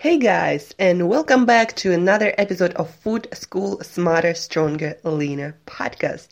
Hey 0.00 0.16
guys, 0.16 0.74
and 0.78 1.10
welcome 1.10 1.44
back 1.44 1.76
to 1.76 1.92
another 1.92 2.34
episode 2.38 2.72
of 2.72 2.88
Food 2.88 3.28
School 3.34 3.82
Smarter, 3.82 4.32
Stronger, 4.32 4.96
Leaner 5.04 5.56
podcast. 5.66 6.28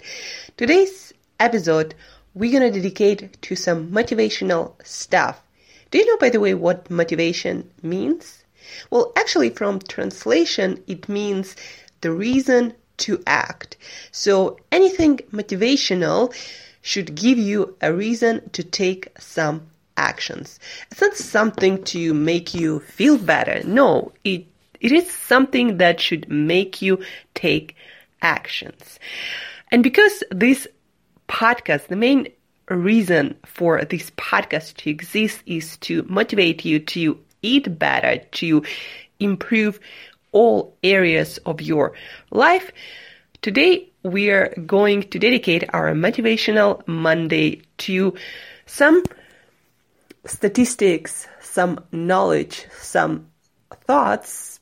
Today's 0.56 1.12
episode 1.38 1.94
we're 2.32 2.50
gonna 2.50 2.70
dedicate 2.70 3.42
to 3.42 3.54
some 3.54 3.90
motivational 3.90 4.72
stuff. 4.86 5.42
Do 5.90 5.98
you 5.98 6.06
know, 6.06 6.16
by 6.16 6.30
the 6.30 6.40
way, 6.40 6.54
what 6.54 6.90
motivation 6.90 7.70
means? 7.82 8.42
Well, 8.88 9.12
actually, 9.16 9.50
from 9.50 9.80
translation, 9.80 10.82
it 10.86 11.06
means 11.06 11.54
the 12.00 12.10
reason 12.10 12.72
to 13.04 13.22
act. 13.26 13.76
So 14.10 14.58
anything 14.72 15.18
motivational 15.30 16.34
should 16.80 17.14
give 17.14 17.36
you 17.36 17.76
a 17.82 17.92
reason 17.92 18.48
to 18.52 18.64
take 18.64 19.08
some 19.18 19.66
actions. 19.98 20.58
It's 20.90 21.00
not 21.00 21.16
something 21.16 21.82
to 21.84 22.14
make 22.14 22.54
you 22.54 22.80
feel 22.80 23.18
better. 23.18 23.62
No, 23.64 24.12
it 24.24 24.46
it 24.80 24.92
is 24.92 25.10
something 25.10 25.78
that 25.78 26.00
should 26.00 26.30
make 26.30 26.80
you 26.80 27.00
take 27.34 27.74
actions. 28.22 29.00
And 29.72 29.82
because 29.82 30.22
this 30.30 30.68
podcast, 31.28 31.88
the 31.88 31.96
main 31.96 32.28
reason 32.68 33.36
for 33.44 33.84
this 33.84 34.10
podcast 34.12 34.76
to 34.76 34.90
exist 34.90 35.42
is 35.46 35.76
to 35.78 36.04
motivate 36.08 36.64
you 36.64 36.78
to 36.78 37.18
eat 37.42 37.78
better, 37.78 38.22
to 38.32 38.62
improve 39.18 39.80
all 40.32 40.76
areas 40.82 41.38
of 41.44 41.60
your 41.60 41.92
life. 42.30 42.70
Today, 43.42 43.90
we 44.02 44.30
are 44.30 44.54
going 44.66 45.02
to 45.10 45.18
dedicate 45.18 45.64
our 45.72 45.92
Motivational 45.92 46.86
Monday 46.86 47.62
to 47.78 48.14
some 48.66 49.02
statistics, 50.28 51.26
some 51.40 51.84
knowledge, 51.92 52.66
some 52.80 53.28
thoughts 53.86 54.60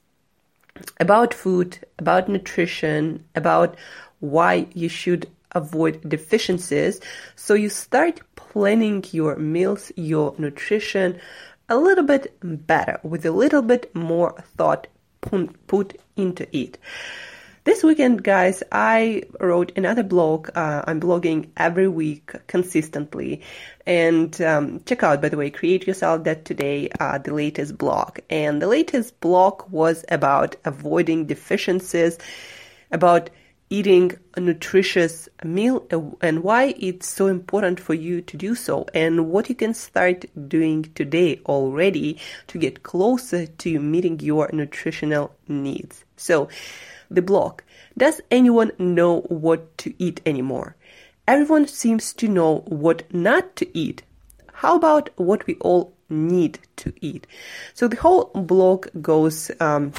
about 1.00 1.34
food, 1.34 1.78
about 1.98 2.28
nutrition, 2.28 3.24
about 3.34 3.76
why 4.20 4.66
you 4.74 4.88
should 4.88 5.28
avoid 5.52 6.08
deficiencies. 6.08 7.00
So 7.34 7.54
you 7.54 7.68
start 7.68 8.20
planning 8.36 9.04
your 9.12 9.36
meals, 9.36 9.92
your 9.96 10.34
nutrition 10.38 11.20
a 11.68 11.76
little 11.76 12.04
bit 12.04 12.36
better 12.42 13.00
with 13.02 13.26
a 13.26 13.30
little 13.32 13.62
bit 13.62 13.92
more 13.94 14.34
thought 14.56 14.86
put 15.66 16.00
into 16.16 16.46
it. 16.56 16.78
This 17.66 17.82
weekend, 17.82 18.22
guys, 18.22 18.62
I 18.70 19.24
wrote 19.40 19.72
another 19.74 20.04
blog. 20.04 20.50
Uh, 20.54 20.84
I'm 20.86 21.00
blogging 21.00 21.48
every 21.56 21.88
week 21.88 22.30
consistently. 22.46 23.42
And 23.84 24.40
um, 24.40 24.84
check 24.86 25.02
out, 25.02 25.20
by 25.20 25.30
the 25.30 25.36
way, 25.36 25.50
Create 25.50 25.84
Yourself 25.84 26.22
That 26.22 26.44
Today, 26.44 26.88
uh, 27.00 27.18
the 27.18 27.34
latest 27.34 27.76
blog. 27.76 28.20
And 28.30 28.62
the 28.62 28.68
latest 28.68 29.18
blog 29.18 29.68
was 29.68 30.04
about 30.12 30.54
avoiding 30.64 31.26
deficiencies, 31.26 32.18
about 32.92 33.30
eating 33.68 34.12
a 34.36 34.40
nutritious 34.40 35.28
meal 35.42 35.88
uh, 35.92 36.00
and 36.24 36.44
why 36.44 36.72
it's 36.78 37.08
so 37.08 37.26
important 37.26 37.80
for 37.80 37.94
you 37.94 38.22
to 38.22 38.36
do 38.36 38.54
so 38.54 38.86
and 38.94 39.28
what 39.28 39.48
you 39.48 39.56
can 39.56 39.74
start 39.74 40.24
doing 40.48 40.84
today 40.94 41.40
already 41.46 42.16
to 42.46 42.58
get 42.58 42.84
closer 42.84 43.44
to 43.44 43.80
meeting 43.80 44.20
your 44.20 44.48
nutritional 44.52 45.34
needs. 45.48 46.04
So, 46.16 46.48
the 47.10 47.22
blog. 47.22 47.60
Does 47.96 48.20
anyone 48.30 48.72
know 48.78 49.20
what 49.22 49.76
to 49.78 49.94
eat 49.98 50.20
anymore? 50.26 50.76
Everyone 51.26 51.66
seems 51.66 52.12
to 52.14 52.28
know 52.28 52.58
what 52.66 53.02
not 53.12 53.56
to 53.56 53.78
eat. 53.78 54.02
How 54.52 54.76
about 54.76 55.10
what 55.16 55.46
we 55.46 55.56
all 55.56 55.94
need 56.08 56.58
to 56.76 56.92
eat? 57.00 57.26
So 57.74 57.88
the 57.88 57.96
whole 57.96 58.30
blog 58.34 58.88
goes 59.02 59.50
um, 59.60 59.92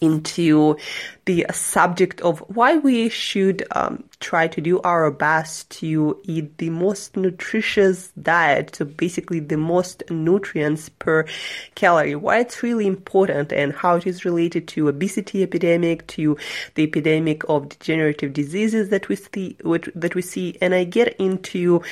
into 0.00 0.76
the 1.24 1.46
subject 1.52 2.20
of 2.20 2.40
why 2.54 2.76
we 2.76 3.08
should 3.08 3.64
um, 3.72 4.04
try 4.20 4.46
to 4.46 4.60
do 4.60 4.80
our 4.82 5.10
best 5.10 5.68
to 5.70 6.18
eat 6.24 6.58
the 6.58 6.70
most 6.70 7.16
nutritious 7.16 8.12
diet, 8.22 8.76
so 8.76 8.84
basically 8.84 9.40
the 9.40 9.56
most 9.56 10.02
nutrients 10.10 10.88
per 10.88 11.26
calorie, 11.74 12.14
why 12.14 12.38
it's 12.38 12.62
really 12.62 12.86
important 12.86 13.52
and 13.52 13.72
how 13.72 13.96
it 13.96 14.06
is 14.06 14.24
related 14.24 14.68
to 14.68 14.88
obesity 14.88 15.42
epidemic, 15.42 16.06
to 16.06 16.36
the 16.74 16.84
epidemic 16.84 17.42
of 17.48 17.68
degenerative 17.68 18.32
diseases 18.32 18.88
that 18.90 19.08
we 19.08 19.16
see, 19.16 19.56
that 19.94 20.14
we 20.14 20.22
see, 20.22 20.56
and 20.60 20.74
I 20.74 20.84
get 20.84 21.16
into 21.16 21.82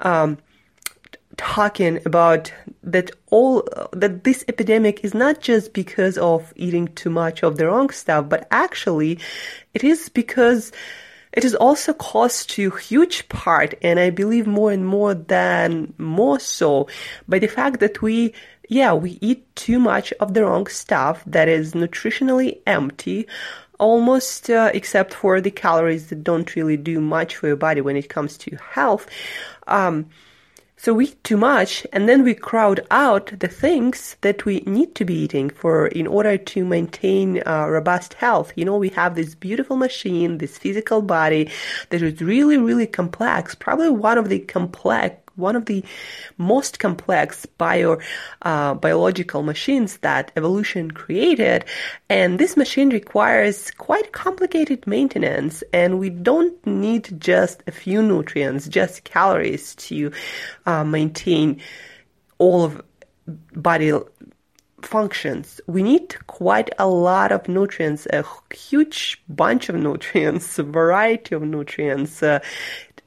um, 0.00 0.38
talking 1.38 2.00
about 2.04 2.52
that 2.82 3.10
all 3.30 3.66
that 3.92 4.24
this 4.24 4.44
epidemic 4.48 5.02
is 5.04 5.14
not 5.14 5.40
just 5.40 5.72
because 5.72 6.18
of 6.18 6.52
eating 6.56 6.88
too 6.88 7.10
much 7.10 7.42
of 7.42 7.56
the 7.56 7.66
wrong 7.66 7.88
stuff, 7.90 8.28
but 8.28 8.46
actually 8.50 9.18
it 9.72 9.82
is 9.82 10.10
because 10.10 10.72
it 11.32 11.44
is 11.44 11.54
also 11.54 11.92
caused 11.92 12.50
to 12.50 12.70
huge 12.70 13.28
part, 13.28 13.74
and 13.82 14.00
I 14.00 14.10
believe 14.10 14.46
more 14.46 14.72
and 14.72 14.86
more 14.86 15.14
than 15.14 15.94
more 15.98 16.40
so, 16.40 16.88
by 17.28 17.38
the 17.38 17.46
fact 17.46 17.80
that 17.80 18.00
we, 18.02 18.34
yeah, 18.68 18.94
we 18.94 19.18
eat 19.20 19.54
too 19.54 19.78
much 19.78 20.12
of 20.20 20.34
the 20.34 20.44
wrong 20.44 20.66
stuff 20.66 21.22
that 21.26 21.48
is 21.48 21.74
nutritionally 21.74 22.60
empty, 22.66 23.26
almost 23.78 24.50
uh, 24.50 24.70
except 24.72 25.14
for 25.14 25.40
the 25.40 25.50
calories 25.50 26.08
that 26.08 26.24
don't 26.24 26.56
really 26.56 26.78
do 26.78 27.00
much 27.00 27.36
for 27.36 27.46
your 27.46 27.56
body 27.56 27.82
when 27.82 27.96
it 27.96 28.08
comes 28.08 28.38
to 28.38 28.56
health. 28.56 29.06
Um, 29.66 30.08
so 30.80 30.94
we 30.94 31.06
eat 31.06 31.24
too 31.24 31.36
much 31.36 31.84
and 31.92 32.08
then 32.08 32.22
we 32.22 32.34
crowd 32.34 32.86
out 32.92 33.32
the 33.40 33.48
things 33.48 34.16
that 34.20 34.44
we 34.44 34.60
need 34.60 34.94
to 34.94 35.04
be 35.04 35.14
eating 35.14 35.50
for 35.50 35.88
in 35.88 36.06
order 36.06 36.38
to 36.38 36.64
maintain 36.64 37.42
uh, 37.46 37.66
robust 37.66 38.14
health. 38.14 38.52
You 38.54 38.64
know, 38.64 38.76
we 38.76 38.90
have 38.90 39.16
this 39.16 39.34
beautiful 39.34 39.76
machine, 39.76 40.38
this 40.38 40.56
physical 40.56 41.02
body 41.02 41.50
that 41.90 42.00
is 42.00 42.20
really, 42.20 42.58
really 42.58 42.86
complex, 42.86 43.56
probably 43.56 43.90
one 43.90 44.18
of 44.18 44.28
the 44.28 44.38
complex 44.38 45.16
one 45.38 45.56
of 45.56 45.66
the 45.66 45.84
most 46.36 46.78
complex 46.78 47.46
bio 47.46 47.98
uh, 48.42 48.74
biological 48.74 49.42
machines 49.42 49.98
that 49.98 50.30
evolution 50.36 50.90
created 50.90 51.64
and 52.08 52.38
this 52.38 52.56
machine 52.56 52.90
requires 52.90 53.70
quite 53.72 54.12
complicated 54.12 54.86
maintenance 54.86 55.62
and 55.72 55.98
we 55.98 56.10
don't 56.10 56.66
need 56.66 57.20
just 57.20 57.62
a 57.66 57.72
few 57.72 58.02
nutrients 58.02 58.68
just 58.68 59.04
calories 59.04 59.74
to 59.76 60.12
uh, 60.66 60.84
maintain 60.84 61.60
all 62.38 62.64
of 62.64 62.82
body 63.54 63.92
functions. 64.82 65.60
We 65.66 65.82
need 65.82 66.16
quite 66.26 66.70
a 66.78 66.88
lot 66.88 67.32
of 67.32 67.48
nutrients, 67.48 68.06
a 68.12 68.24
huge 68.54 69.22
bunch 69.28 69.68
of 69.68 69.76
nutrients, 69.76 70.58
a 70.58 70.62
variety 70.80 71.34
of 71.34 71.42
nutrients. 71.42 72.22
Uh, 72.22 72.40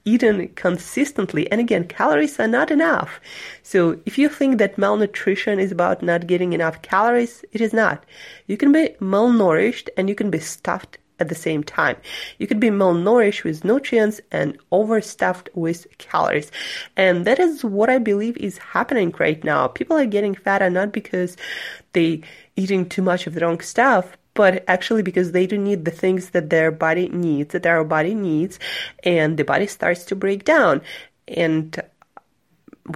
eaten 0.05 0.47
consistently 0.49 1.51
and 1.51 1.61
again 1.61 1.87
calories 1.87 2.39
are 2.39 2.47
not 2.47 2.71
enough 2.71 3.19
so 3.63 3.99
if 4.05 4.17
you 4.17 4.27
think 4.27 4.57
that 4.57 4.77
malnutrition 4.77 5.59
is 5.59 5.71
about 5.71 6.01
not 6.01 6.27
getting 6.27 6.53
enough 6.53 6.81
calories 6.81 7.43
it 7.51 7.61
is 7.61 7.73
not 7.73 8.05
you 8.47 8.57
can 8.57 8.71
be 8.71 8.89
malnourished 8.99 9.89
and 9.97 10.09
you 10.09 10.15
can 10.15 10.29
be 10.29 10.39
stuffed 10.39 10.97
at 11.21 11.29
the 11.29 11.35
same 11.35 11.63
time. 11.63 11.95
You 12.39 12.47
could 12.47 12.59
be 12.59 12.71
malnourished 12.71 13.43
with 13.43 13.63
nutrients 13.63 14.19
and 14.31 14.57
overstuffed 14.71 15.49
with 15.53 15.85
calories. 15.99 16.51
And 16.97 17.25
that 17.25 17.39
is 17.39 17.63
what 17.63 17.89
I 17.89 17.99
believe 17.99 18.35
is 18.37 18.57
happening 18.57 19.13
right 19.19 19.41
now. 19.43 19.67
People 19.67 19.97
are 19.97 20.07
getting 20.07 20.35
fatter 20.35 20.69
not 20.69 20.91
because 20.91 21.37
they 21.93 22.23
eating 22.55 22.89
too 22.89 23.03
much 23.03 23.27
of 23.27 23.35
the 23.35 23.41
wrong 23.41 23.61
stuff, 23.61 24.17
but 24.33 24.63
actually 24.67 25.03
because 25.03 25.31
they 25.31 25.45
don't 25.45 25.63
need 25.63 25.85
the 25.85 25.91
things 25.91 26.31
that 26.31 26.49
their 26.49 26.71
body 26.71 27.09
needs, 27.09 27.53
that 27.53 27.65
our 27.65 27.83
body 27.83 28.13
needs, 28.13 28.59
and 29.03 29.37
the 29.37 29.43
body 29.43 29.67
starts 29.67 30.03
to 30.05 30.15
break 30.15 30.45
down. 30.45 30.81
And 31.27 31.81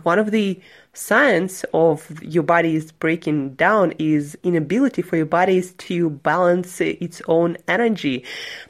one 0.03 0.19
of 0.19 0.31
the 0.31 0.59
signs 0.93 1.65
of 1.73 2.23
your 2.23 2.43
body 2.43 2.75
is 2.75 2.91
breaking 2.91 3.53
down 3.55 3.93
is 3.99 4.37
inability 4.43 5.01
for 5.01 5.17
your 5.17 5.25
bodies 5.25 5.73
to 5.73 6.09
balance 6.09 6.81
its 6.81 7.21
own 7.27 7.57
energy 7.67 8.25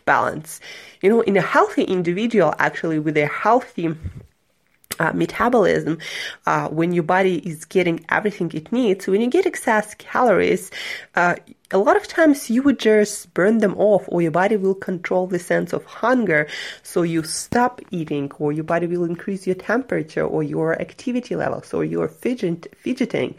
balance. 0.06 0.60
You 1.02 1.10
know, 1.10 1.22
in 1.22 1.38
a 1.38 1.42
healthy 1.42 1.84
individual, 1.84 2.54
actually, 2.60 3.00
with 3.00 3.16
a 3.18 3.28
healthy 3.28 3.96
uh, 5.00 5.12
metabolism, 5.14 6.00
uh, 6.46 6.70
when 6.70 6.94
your 6.94 7.04
body 7.04 7.38
is 7.48 7.66
getting 7.66 8.04
everything 8.10 8.52
it 8.54 8.72
needs, 8.72 9.08
when 9.08 9.22
you 9.22 9.30
get 9.30 9.46
excess 9.46 9.94
calories, 9.96 10.72
uh, 11.16 11.36
a 11.72 11.80
lot 11.80 11.98
of 11.98 12.08
times 12.08 12.50
you 12.50 12.62
would 12.62 12.78
just 12.78 13.34
burn 13.34 13.58
them 13.58 13.76
off 13.78 14.06
or 14.10 14.22
your 14.22 14.30
body 14.32 14.56
will 14.56 14.76
control 14.76 15.26
the 15.26 15.40
sense 15.40 15.74
of 15.74 15.84
hunger. 15.86 16.48
So 16.84 17.02
you 17.02 17.24
stop 17.24 17.82
eating 17.90 18.32
or 18.38 18.52
your 18.52 18.64
body 18.64 18.86
will 18.86 19.04
increase 19.04 19.48
your 19.48 19.56
temperature 19.56 20.24
or 20.24 20.44
your 20.44 20.80
activity 20.80 21.36
levels 21.36 21.74
or 21.74 21.84
you're 21.84 22.08
fidget, 22.08 22.68
fidgeting. 22.78 23.36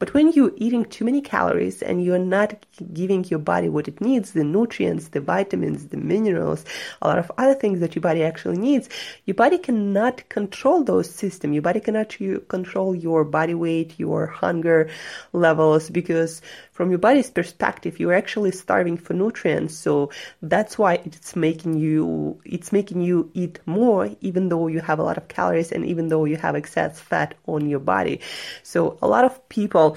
But 0.00 0.12
when 0.12 0.32
you're 0.32 0.52
eating 0.56 0.86
too 0.86 1.04
many 1.04 1.20
calories 1.20 1.80
and 1.80 2.04
you're 2.04 2.18
not 2.18 2.66
giving 2.92 3.24
your 3.24 3.38
body 3.38 3.68
what 3.68 3.86
it 3.86 4.00
needs 4.00 4.32
the 4.32 4.44
nutrients 4.44 5.08
the 5.08 5.20
vitamins 5.20 5.88
the 5.88 5.96
minerals 5.96 6.64
a 7.02 7.08
lot 7.08 7.18
of 7.18 7.30
other 7.38 7.54
things 7.54 7.80
that 7.80 7.94
your 7.94 8.00
body 8.00 8.22
actually 8.22 8.56
needs 8.56 8.88
your 9.24 9.34
body 9.34 9.58
cannot 9.58 10.28
control 10.28 10.84
those 10.84 11.10
systems 11.10 11.54
your 11.54 11.62
body 11.62 11.80
cannot 11.80 12.16
control 12.48 12.94
your 12.94 13.24
body 13.24 13.54
weight 13.54 13.98
your 13.98 14.26
hunger 14.26 14.88
levels 15.32 15.90
because 15.90 16.40
from 16.78 16.90
your 16.90 17.00
body's 17.00 17.28
perspective, 17.28 17.67
you're 17.98 18.14
actually 18.14 18.52
starving 18.52 18.96
for 18.96 19.14
nutrients. 19.14 19.74
So 19.74 20.10
that's 20.42 20.78
why 20.78 20.94
it's 21.04 21.36
making 21.36 21.74
you, 21.78 22.40
it's 22.44 22.72
making 22.72 23.00
you 23.00 23.30
eat 23.34 23.60
more, 23.66 24.10
even 24.20 24.48
though 24.48 24.66
you 24.66 24.80
have 24.80 24.98
a 24.98 25.02
lot 25.02 25.16
of 25.16 25.28
calories 25.28 25.72
and 25.72 25.84
even 25.84 26.08
though 26.08 26.24
you 26.24 26.36
have 26.36 26.54
excess 26.54 27.00
fat 27.00 27.34
on 27.46 27.68
your 27.68 27.80
body. 27.80 28.20
So 28.62 28.98
a 29.02 29.08
lot 29.08 29.24
of 29.24 29.48
people 29.48 29.96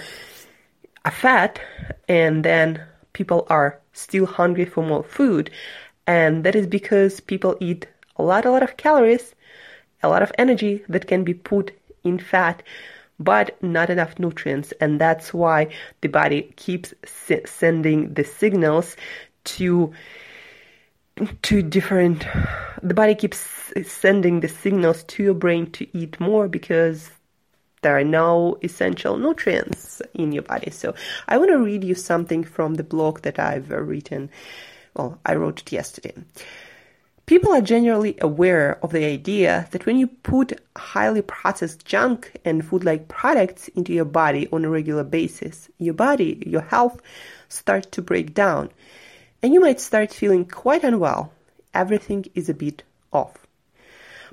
are 1.06 1.12
fat 1.12 1.60
and 2.08 2.44
then 2.44 2.84
people 3.14 3.46
are 3.50 3.80
still 3.94 4.26
hungry 4.26 4.66
for 4.66 4.84
more 4.84 5.04
food. 5.04 5.50
And 6.08 6.44
that 6.44 6.56
is 6.56 6.68
because 6.68 7.20
people 7.20 7.58
eat 7.60 7.88
a 8.18 8.24
lot, 8.24 8.46
a 8.46 8.52
lot 8.52 8.64
of 8.64 8.78
calories, 8.78 9.34
a 10.04 10.10
lot 10.10 10.24
of 10.24 10.32
energy 10.38 10.84
that 10.90 11.08
can 11.08 11.24
be 11.24 11.34
put 11.34 11.72
in 12.04 12.18
fat 12.18 12.64
but 13.24 13.62
not 13.64 13.90
enough 13.90 14.18
nutrients. 14.20 14.74
And 14.82 15.00
that's 15.00 15.34
why 15.34 15.68
the 16.02 16.10
body 16.10 16.54
keeps 16.56 16.94
sending 17.46 18.14
the 18.14 18.24
signals 18.24 18.96
to 19.44 19.92
to 21.42 21.62
different 21.62 22.26
the 22.82 22.94
body 22.94 23.14
keeps 23.14 23.72
sending 23.86 24.40
the 24.40 24.48
signals 24.48 25.04
to 25.04 25.24
your 25.24 25.34
brain 25.34 25.70
to 25.72 25.86
eat 25.96 26.20
more 26.20 26.48
because 26.48 27.12
there 27.82 27.98
are 27.98 28.04
no 28.04 28.58
essential 28.64 29.18
nutrients 29.18 30.02
in 30.14 30.32
your 30.32 30.44
body. 30.44 30.70
So 30.72 30.94
I 31.28 31.38
want 31.38 31.50
to 31.52 31.58
read 31.58 31.84
you 31.84 31.96
something 31.96 32.44
from 32.44 32.76
the 32.76 32.84
blog 32.84 33.22
that 33.22 33.40
I've 33.40 33.72
uh, 33.72 33.82
written. 33.82 34.30
Well, 34.96 35.20
I 35.26 35.36
wrote 35.36 35.62
it 35.62 35.72
yesterday. 35.72 36.14
People 37.32 37.54
are 37.54 37.62
generally 37.62 38.18
aware 38.20 38.78
of 38.84 38.92
the 38.92 39.06
idea 39.06 39.66
that 39.72 39.86
when 39.86 39.98
you 39.98 40.08
put 40.08 40.60
highly 40.76 41.22
processed 41.22 41.86
junk 41.86 42.34
and 42.44 42.66
food 42.66 42.84
like 42.84 43.08
products 43.08 43.70
into 43.70 43.94
your 43.94 44.04
body 44.04 44.50
on 44.52 44.66
a 44.66 44.70
regular 44.70 45.06
basis, 45.06 45.70
your 45.78 45.94
body, 45.94 46.44
your 46.46 46.60
health 46.60 47.00
starts 47.48 47.88
to 47.92 48.02
break 48.02 48.34
down 48.34 48.70
and 49.42 49.54
you 49.54 49.62
might 49.62 49.80
start 49.80 50.12
feeling 50.12 50.44
quite 50.44 50.84
unwell. 50.84 51.32
Everything 51.74 52.26
is 52.36 52.50
a 52.50 52.54
bit 52.54 52.84
off. 53.14 53.48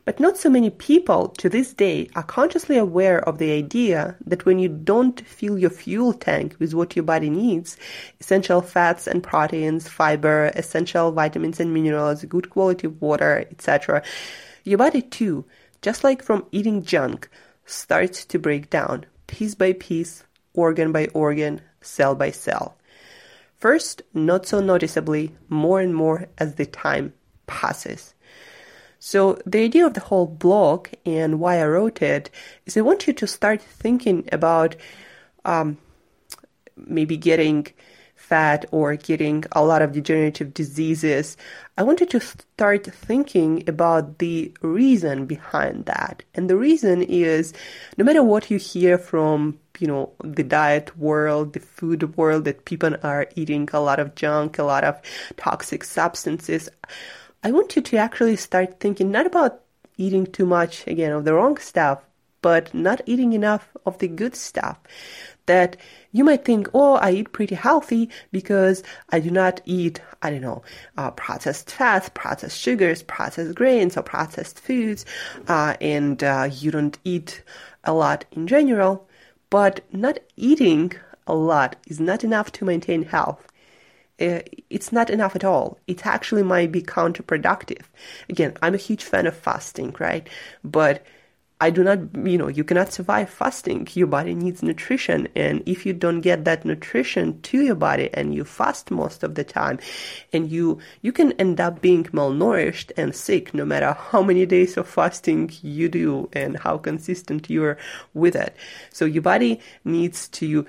But 0.08 0.20
not 0.20 0.38
so 0.38 0.48
many 0.48 0.70
people 0.70 1.28
to 1.36 1.50
this 1.50 1.74
day 1.74 2.08
are 2.16 2.22
consciously 2.22 2.78
aware 2.78 3.20
of 3.28 3.36
the 3.36 3.52
idea 3.52 4.16
that 4.24 4.46
when 4.46 4.58
you 4.58 4.70
don't 4.70 5.20
fill 5.20 5.58
your 5.58 5.68
fuel 5.68 6.14
tank 6.14 6.56
with 6.58 6.72
what 6.72 6.96
your 6.96 7.02
body 7.02 7.28
needs, 7.28 7.76
essential 8.18 8.62
fats 8.62 9.06
and 9.06 9.22
proteins, 9.22 9.86
fiber, 9.86 10.50
essential 10.54 11.12
vitamins 11.12 11.60
and 11.60 11.74
minerals, 11.74 12.24
good 12.24 12.48
quality 12.48 12.86
water, 12.86 13.44
etc., 13.50 14.02
your 14.64 14.78
body 14.78 15.02
too, 15.02 15.44
just 15.82 16.02
like 16.02 16.22
from 16.22 16.46
eating 16.52 16.82
junk, 16.82 17.28
starts 17.66 18.24
to 18.24 18.38
break 18.38 18.70
down 18.70 19.04
piece 19.26 19.54
by 19.54 19.74
piece, 19.74 20.24
organ 20.54 20.90
by 20.90 21.08
organ, 21.12 21.60
cell 21.82 22.14
by 22.14 22.30
cell. 22.30 22.78
First, 23.58 24.00
not 24.14 24.46
so 24.46 24.60
noticeably, 24.60 25.36
more 25.50 25.82
and 25.82 25.94
more 25.94 26.28
as 26.38 26.54
the 26.54 26.64
time 26.64 27.12
passes. 27.46 28.14
So 28.98 29.38
the 29.46 29.60
idea 29.60 29.86
of 29.86 29.94
the 29.94 30.00
whole 30.00 30.26
blog 30.26 30.88
and 31.06 31.38
why 31.38 31.60
I 31.60 31.66
wrote 31.66 32.02
it 32.02 32.30
is 32.66 32.76
I 32.76 32.80
want 32.80 33.06
you 33.06 33.12
to 33.12 33.26
start 33.26 33.62
thinking 33.62 34.28
about 34.32 34.76
um, 35.44 35.78
maybe 36.76 37.16
getting 37.16 37.66
fat 38.16 38.66
or 38.72 38.96
getting 38.96 39.44
a 39.52 39.64
lot 39.64 39.80
of 39.80 39.92
degenerative 39.92 40.52
diseases. 40.52 41.36
I 41.78 41.82
want 41.84 42.00
you 42.00 42.06
to 42.06 42.20
start 42.20 42.84
thinking 42.84 43.64
about 43.68 44.18
the 44.18 44.52
reason 44.60 45.26
behind 45.26 45.86
that. 45.86 46.24
And 46.34 46.50
the 46.50 46.56
reason 46.56 47.00
is 47.02 47.54
no 47.96 48.04
matter 48.04 48.22
what 48.22 48.50
you 48.50 48.58
hear 48.58 48.98
from 48.98 49.58
you 49.78 49.86
know 49.86 50.12
the 50.24 50.42
diet 50.42 50.98
world 50.98 51.52
the 51.52 51.60
food 51.60 52.16
world 52.16 52.44
that 52.44 52.64
people 52.64 52.96
are 53.04 53.28
eating 53.36 53.68
a 53.72 53.80
lot 53.80 54.00
of 54.00 54.16
junk 54.16 54.58
a 54.58 54.64
lot 54.64 54.82
of 54.82 55.00
toxic 55.36 55.84
substances 55.84 56.68
I 57.42 57.52
want 57.52 57.76
you 57.76 57.82
to 57.82 57.96
actually 57.96 58.34
start 58.36 58.80
thinking 58.80 59.12
not 59.12 59.26
about 59.26 59.60
eating 59.96 60.26
too 60.26 60.44
much, 60.44 60.86
again, 60.88 61.12
of 61.12 61.24
the 61.24 61.34
wrong 61.34 61.56
stuff, 61.58 62.04
but 62.42 62.74
not 62.74 63.00
eating 63.06 63.32
enough 63.32 63.68
of 63.86 63.98
the 63.98 64.08
good 64.08 64.34
stuff. 64.34 64.78
That 65.46 65.76
you 66.10 66.24
might 66.24 66.44
think, 66.44 66.68
oh, 66.74 66.94
I 66.94 67.12
eat 67.12 67.32
pretty 67.32 67.54
healthy 67.54 68.10
because 68.32 68.82
I 69.10 69.20
do 69.20 69.30
not 69.30 69.60
eat, 69.64 70.00
I 70.20 70.30
don't 70.30 70.40
know, 70.40 70.62
uh, 70.96 71.12
processed 71.12 71.70
fats, 71.70 72.10
processed 72.12 72.58
sugars, 72.58 73.02
processed 73.04 73.54
grains, 73.54 73.96
or 73.96 74.02
processed 74.02 74.58
foods, 74.58 75.06
uh, 75.46 75.76
and 75.80 76.22
uh, 76.22 76.50
you 76.52 76.70
don't 76.70 76.98
eat 77.04 77.42
a 77.84 77.92
lot 77.92 78.24
in 78.32 78.46
general. 78.48 79.08
But 79.48 79.80
not 79.92 80.18
eating 80.36 80.92
a 81.26 81.34
lot 81.34 81.76
is 81.86 82.00
not 82.00 82.24
enough 82.24 82.50
to 82.52 82.64
maintain 82.64 83.04
health. 83.04 83.46
Uh, 84.20 84.40
it's 84.68 84.90
not 84.92 85.10
enough 85.10 85.36
at 85.36 85.44
all. 85.44 85.78
It 85.86 86.04
actually 86.04 86.42
might 86.42 86.72
be 86.72 86.82
counterproductive. 86.82 87.84
Again, 88.28 88.56
I'm 88.62 88.74
a 88.74 88.78
huge 88.78 89.04
fan 89.04 89.26
of 89.26 89.36
fasting, 89.36 89.94
right? 90.00 90.28
But 90.64 91.06
I 91.60 91.70
do 91.70 91.82
not, 91.82 91.98
you 92.24 92.38
know, 92.38 92.46
you 92.46 92.62
cannot 92.62 92.92
survive 92.92 93.28
fasting. 93.28 93.88
Your 93.94 94.06
body 94.06 94.34
needs 94.34 94.62
nutrition. 94.62 95.26
And 95.34 95.62
if 95.66 95.84
you 95.84 95.92
don't 95.92 96.20
get 96.20 96.44
that 96.44 96.64
nutrition 96.64 97.40
to 97.42 97.60
your 97.60 97.74
body 97.74 98.10
and 98.14 98.32
you 98.32 98.44
fast 98.44 98.92
most 98.92 99.24
of 99.24 99.34
the 99.34 99.42
time 99.42 99.80
and 100.32 100.48
you, 100.48 100.78
you 101.02 101.10
can 101.10 101.32
end 101.32 101.60
up 101.60 101.80
being 101.80 102.04
malnourished 102.04 102.92
and 102.96 103.14
sick 103.14 103.54
no 103.54 103.64
matter 103.64 103.92
how 103.92 104.22
many 104.22 104.46
days 104.46 104.76
of 104.76 104.88
fasting 104.88 105.50
you 105.62 105.88
do 105.88 106.28
and 106.32 106.58
how 106.58 106.78
consistent 106.78 107.50
you're 107.50 107.76
with 108.14 108.36
it. 108.36 108.56
So 108.92 109.04
your 109.04 109.22
body 109.22 109.60
needs 109.84 110.28
to, 110.28 110.64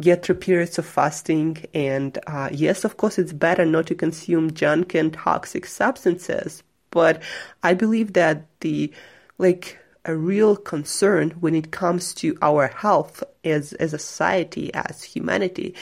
get 0.00 0.24
through 0.24 0.36
periods 0.36 0.78
of 0.78 0.86
fasting. 0.86 1.64
And 1.74 2.18
uh, 2.26 2.48
yes, 2.52 2.84
of 2.84 2.96
course, 2.96 3.18
it's 3.18 3.32
better 3.32 3.64
not 3.64 3.86
to 3.88 3.94
consume 3.94 4.54
junk 4.54 4.94
and 4.94 5.12
toxic 5.12 5.66
substances. 5.66 6.62
But 6.90 7.22
I 7.62 7.74
believe 7.74 8.14
that 8.14 8.46
the, 8.60 8.92
like, 9.38 9.78
a 10.04 10.16
real 10.16 10.56
concern 10.56 11.30
when 11.40 11.54
it 11.54 11.70
comes 11.70 12.14
to 12.14 12.36
our 12.40 12.68
health 12.68 13.22
as, 13.44 13.74
as 13.74 13.92
a 13.92 13.98
society, 13.98 14.72
as 14.72 15.02
humanity, 15.02 15.74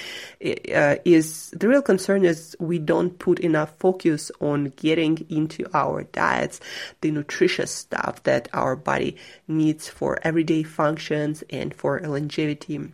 uh, 0.75 0.97
is 1.05 1.51
the 1.51 1.69
real 1.69 1.83
concern 1.83 2.25
is 2.25 2.57
we 2.59 2.79
don't 2.79 3.19
put 3.21 3.39
enough 3.39 3.79
focus 3.79 4.33
on 4.41 4.73
getting 4.77 5.25
into 5.29 5.65
our 5.75 6.03
diets 6.05 6.61
the 7.03 7.11
nutritious 7.13 7.71
stuff 7.71 8.23
that 8.25 8.49
our 8.53 8.75
body 8.75 9.17
needs 9.47 9.89
for 9.89 10.19
everyday 10.23 10.65
functions 10.65 11.45
and 11.51 11.73
for 11.75 12.01
longevity 12.01 12.93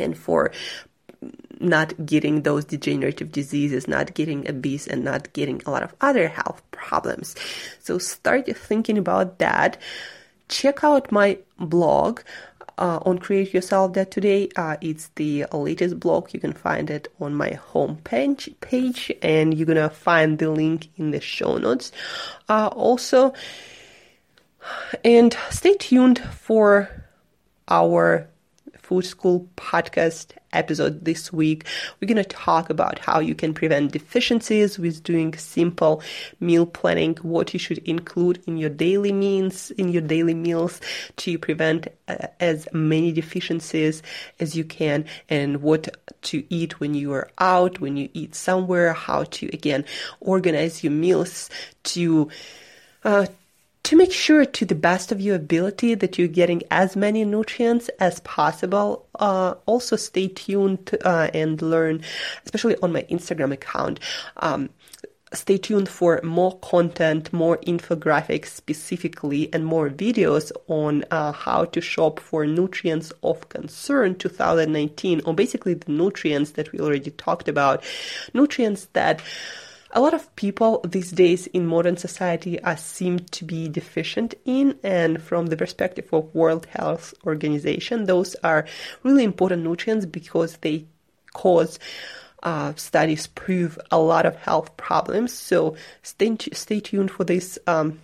and 0.00 0.16
for 0.16 0.52
not 1.60 2.06
getting 2.06 2.42
those 2.42 2.64
degenerative 2.64 3.32
diseases, 3.32 3.88
not 3.88 4.14
getting 4.14 4.48
obese, 4.48 4.86
and 4.86 5.04
not 5.04 5.32
getting 5.32 5.60
a 5.66 5.70
lot 5.70 5.82
of 5.82 5.94
other 6.00 6.28
health 6.28 6.62
problems. 6.70 7.34
So 7.80 7.98
start 7.98 8.46
thinking 8.56 8.98
about 8.98 9.38
that. 9.38 9.78
Check 10.48 10.84
out 10.84 11.10
my 11.10 11.38
blog 11.58 12.20
uh, 12.78 13.00
on 13.04 13.18
Create 13.18 13.52
Yourself 13.52 13.94
That 13.94 14.10
Today. 14.10 14.48
Uh, 14.56 14.76
it's 14.80 15.08
the 15.16 15.46
latest 15.52 15.98
blog. 15.98 16.32
You 16.32 16.40
can 16.40 16.52
find 16.52 16.88
it 16.90 17.12
on 17.20 17.34
my 17.34 17.58
homepage 17.72 18.54
page, 18.60 19.12
and 19.20 19.52
you're 19.52 19.66
gonna 19.66 19.90
find 19.90 20.38
the 20.38 20.50
link 20.50 20.88
in 20.96 21.10
the 21.10 21.20
show 21.20 21.58
notes. 21.58 21.92
Uh, 22.48 22.68
also, 22.68 23.32
and 25.04 25.36
stay 25.50 25.74
tuned 25.74 26.18
for 26.18 26.88
our 27.68 28.28
Food 28.88 29.04
School 29.04 29.46
podcast 29.54 30.28
episode 30.54 31.04
this 31.04 31.30
week. 31.30 31.66
We're 32.00 32.08
going 32.08 32.16
to 32.16 32.24
talk 32.24 32.70
about 32.70 32.98
how 32.98 33.20
you 33.20 33.34
can 33.34 33.52
prevent 33.52 33.92
deficiencies 33.92 34.78
with 34.78 35.02
doing 35.02 35.36
simple 35.36 36.02
meal 36.40 36.64
planning, 36.64 37.14
what 37.20 37.52
you 37.52 37.58
should 37.58 37.78
include 37.86 38.42
in 38.46 38.56
your 38.56 38.70
daily 38.70 39.12
meals, 39.12 39.70
in 39.72 39.90
your 39.90 40.00
daily 40.00 40.32
meals 40.32 40.80
to 41.16 41.38
prevent 41.38 41.88
uh, 42.08 42.28
as 42.40 42.66
many 42.72 43.12
deficiencies 43.12 44.02
as 44.40 44.56
you 44.56 44.64
can, 44.64 45.04
and 45.28 45.60
what 45.60 45.94
to 46.22 46.42
eat 46.48 46.80
when 46.80 46.94
you 46.94 47.12
are 47.12 47.28
out, 47.36 47.80
when 47.80 47.98
you 47.98 48.08
eat 48.14 48.34
somewhere, 48.34 48.94
how 48.94 49.24
to 49.24 49.50
again 49.52 49.84
organize 50.20 50.82
your 50.82 50.92
meals 50.94 51.50
to 51.82 52.30
uh, 53.04 53.26
to 53.88 53.96
make 53.96 54.12
sure 54.12 54.44
to 54.44 54.66
the 54.66 54.74
best 54.74 55.12
of 55.12 55.18
your 55.18 55.36
ability 55.36 55.94
that 55.94 56.18
you're 56.18 56.28
getting 56.28 56.62
as 56.70 56.94
many 56.94 57.24
nutrients 57.24 57.88
as 57.98 58.20
possible. 58.20 59.08
Uh, 59.14 59.54
also 59.64 59.96
stay 59.96 60.28
tuned 60.28 60.94
uh, 61.06 61.30
and 61.32 61.62
learn, 61.62 62.02
especially 62.44 62.76
on 62.82 62.92
my 62.92 63.02
Instagram 63.04 63.50
account. 63.50 63.98
Um, 64.36 64.68
stay 65.32 65.56
tuned 65.56 65.88
for 65.88 66.20
more 66.22 66.58
content, 66.58 67.32
more 67.32 67.56
infographics 67.66 68.48
specifically, 68.48 69.48
and 69.54 69.64
more 69.64 69.88
videos 69.88 70.52
on 70.66 71.06
uh, 71.10 71.32
how 71.32 71.64
to 71.64 71.80
shop 71.80 72.20
for 72.20 72.44
nutrients 72.44 73.10
of 73.22 73.48
concern 73.48 74.16
2019, 74.16 75.22
or 75.24 75.32
basically 75.32 75.72
the 75.72 75.90
nutrients 75.90 76.50
that 76.50 76.70
we 76.72 76.78
already 76.78 77.10
talked 77.12 77.48
about, 77.48 77.82
nutrients 78.34 78.88
that 78.92 79.22
a 79.92 80.00
lot 80.00 80.14
of 80.14 80.34
people 80.36 80.80
these 80.86 81.10
days 81.10 81.46
in 81.48 81.66
modern 81.66 81.96
society 81.96 82.60
are 82.62 82.76
seem 82.76 83.18
to 83.18 83.44
be 83.44 83.68
deficient 83.68 84.34
in 84.44 84.78
and 84.82 85.22
from 85.22 85.46
the 85.46 85.56
perspective 85.56 86.08
of 86.12 86.34
world 86.34 86.66
health 86.66 87.14
organization 87.26 88.04
those 88.04 88.34
are 88.44 88.66
really 89.02 89.24
important 89.24 89.62
nutrients 89.62 90.06
because 90.06 90.58
they 90.58 90.84
cause 91.32 91.78
uh, 92.42 92.72
studies 92.76 93.26
prove 93.26 93.78
a 93.90 93.98
lot 93.98 94.24
of 94.24 94.36
health 94.36 94.76
problems. 94.76 95.32
So 95.32 95.76
stay, 96.02 96.36
stay 96.52 96.80
tuned 96.80 97.10
for 97.10 97.24
this 97.24 97.58
um, 97.66 97.98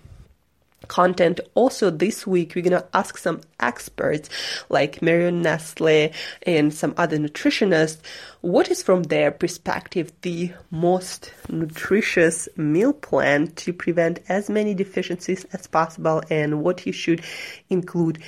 content. 0.88 1.40
Also, 1.54 1.90
this 1.90 2.26
week, 2.26 2.54
we're 2.54 2.62
going 2.62 2.80
to 2.80 2.86
ask 2.94 3.18
some 3.18 3.40
experts 3.60 4.28
like 4.68 5.02
Marion 5.02 5.42
Nestle 5.42 6.12
and 6.42 6.72
some 6.72 6.94
other 6.96 7.18
nutritionists 7.18 8.00
what 8.44 8.70
is, 8.70 8.82
from 8.82 9.04
their 9.04 9.30
perspective, 9.30 10.12
the 10.20 10.52
most 10.70 11.32
nutritious 11.48 12.46
meal 12.58 12.92
plan 12.92 13.46
to 13.52 13.72
prevent 13.72 14.20
as 14.28 14.50
many 14.50 14.74
deficiencies 14.74 15.44
as 15.54 15.66
possible 15.66 16.22
and 16.28 16.62
what 16.62 16.84
you 16.84 16.92
should 16.92 17.22
include 17.70 18.18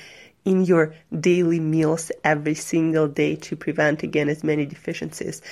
in 0.47 0.65
your 0.65 0.95
daily 1.21 1.61
meals 1.61 2.13
every 2.25 2.55
single 2.55 3.09
day 3.09 3.35
to 3.35 3.57
prevent 3.57 4.05
again 4.05 4.29
as 4.29 4.45
many 4.45 4.65
deficiencies 4.65 5.43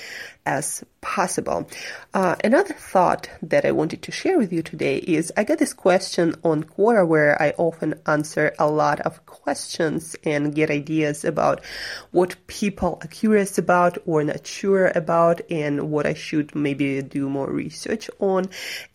as 0.45 0.83
possible. 1.01 1.67
Uh, 2.13 2.35
another 2.43 2.73
thought 2.73 3.29
that 3.41 3.65
I 3.65 3.71
wanted 3.71 4.01
to 4.03 4.11
share 4.11 4.37
with 4.37 4.53
you 4.53 4.63
today 4.63 4.97
is 4.97 5.33
I 5.35 5.43
get 5.43 5.59
this 5.59 5.73
question 5.73 6.35
on 6.43 6.63
Quora 6.63 7.05
where 7.05 7.39
I 7.41 7.53
often 7.57 7.99
answer 8.05 8.55
a 8.57 8.67
lot 8.67 9.01
of 9.01 9.25
questions 9.25 10.15
and 10.23 10.55
get 10.55 10.71
ideas 10.71 11.25
about 11.25 11.63
what 12.11 12.47
people 12.47 12.97
are 13.01 13.07
curious 13.07 13.57
about 13.57 13.97
or 14.05 14.23
not 14.23 14.47
sure 14.47 14.91
about 14.95 15.41
and 15.51 15.91
what 15.91 16.05
I 16.05 16.13
should 16.13 16.55
maybe 16.55 17.01
do 17.01 17.29
more 17.29 17.51
research 17.51 18.09
on 18.19 18.45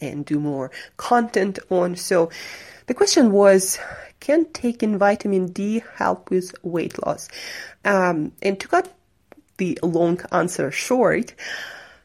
and 0.01 0.25
do 0.25 0.41
more 0.41 0.71
content 0.97 1.59
on. 1.69 1.97
So 1.97 2.31
the 2.87 2.95
question 2.95 3.33
was, 3.33 3.79
can 4.21 4.47
taking 4.53 4.99
vitamin 4.99 5.47
D 5.47 5.83
help 5.97 6.31
with 6.31 6.55
weight 6.63 7.05
loss? 7.05 7.29
Um, 7.85 8.33
and 8.43 8.61
to 8.61 8.69
cut 8.69 8.95
the 9.57 9.79
long 9.83 10.21
answer 10.31 10.71
short, 10.71 11.35